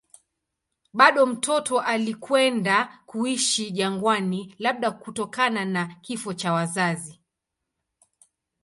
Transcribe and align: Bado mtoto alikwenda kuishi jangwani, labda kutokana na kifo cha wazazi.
Bado 0.93 1.25
mtoto 1.25 1.79
alikwenda 1.79 2.99
kuishi 3.05 3.71
jangwani, 3.71 4.55
labda 4.59 4.91
kutokana 4.91 5.65
na 5.65 5.95
kifo 6.01 6.33
cha 6.33 6.53
wazazi. 6.53 7.19